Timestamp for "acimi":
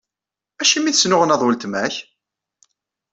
0.61-0.87